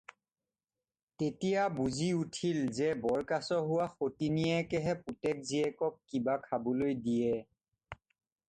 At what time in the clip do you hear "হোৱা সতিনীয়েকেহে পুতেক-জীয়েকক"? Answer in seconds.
3.67-6.01